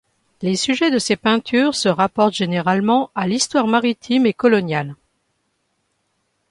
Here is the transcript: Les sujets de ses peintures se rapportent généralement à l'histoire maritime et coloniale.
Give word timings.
Les 0.41 0.55
sujets 0.55 0.89
de 0.89 0.97
ses 0.97 1.15
peintures 1.15 1.75
se 1.75 1.87
rapportent 1.87 2.33
généralement 2.33 3.11
à 3.13 3.27
l'histoire 3.27 3.67
maritime 3.67 4.25
et 4.25 4.33
coloniale. 4.33 4.95